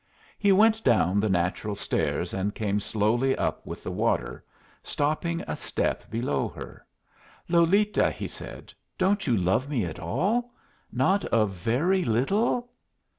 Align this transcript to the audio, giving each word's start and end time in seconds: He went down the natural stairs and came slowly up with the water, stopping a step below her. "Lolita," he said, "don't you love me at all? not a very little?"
He 0.39 0.51
went 0.51 0.83
down 0.83 1.19
the 1.19 1.29
natural 1.29 1.75
stairs 1.75 2.33
and 2.33 2.55
came 2.55 2.79
slowly 2.79 3.35
up 3.37 3.63
with 3.67 3.83
the 3.83 3.91
water, 3.91 4.43
stopping 4.81 5.41
a 5.41 5.55
step 5.55 6.09
below 6.09 6.47
her. 6.47 6.83
"Lolita," 7.47 8.09
he 8.09 8.27
said, 8.27 8.73
"don't 8.97 9.27
you 9.27 9.37
love 9.37 9.69
me 9.69 9.85
at 9.85 9.99
all? 9.99 10.55
not 10.91 11.23
a 11.31 11.45
very 11.45 12.03
little?" 12.03 12.71